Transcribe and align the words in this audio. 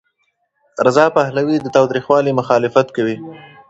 رضا 0.85 1.05
پهلوي 1.17 1.57
د 1.61 1.67
تاوتریخوالي 1.75 2.31
مخالفت 2.39 2.87
کوي. 2.95 3.15